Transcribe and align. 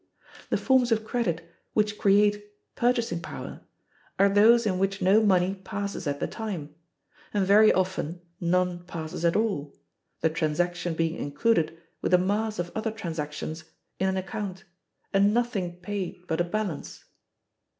The 0.49 0.57
forms 0.57 0.91
of 0.91 1.03
credit 1.05 1.47
which 1.73 1.99
create 1.99 2.53
purchasing 2.73 3.21
power 3.21 3.61
are 4.17 4.29
those 4.29 4.65
in 4.65 4.79
which 4.79 4.99
no 4.99 5.21
money 5.23 5.53
passes 5.63 6.07
at 6.07 6.19
the 6.19 6.25
time, 6.25 6.73
and 7.35 7.45
very 7.45 7.71
often 7.71 8.19
none 8.39 8.83
passes 8.85 9.23
at 9.25 9.35
all, 9.35 9.77
the 10.21 10.29
transaction 10.31 10.95
being 10.95 11.17
included 11.17 11.77
with 12.01 12.15
a 12.15 12.17
mass 12.17 12.57
of 12.57 12.71
other 12.73 12.89
transactions 12.89 13.63
in 13.99 14.09
an 14.09 14.17
account, 14.17 14.63
and 15.13 15.35
nothing 15.35 15.75
paid 15.79 16.25
but 16.27 16.41
a 16.41 16.45
balance. 16.45 17.05